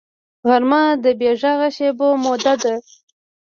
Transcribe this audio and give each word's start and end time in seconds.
غرمه 0.47 0.83
د 1.03 1.05
بېغږه 1.19 1.69
شېبو 1.75 2.09
موده 2.23 2.53
ده 2.61 2.75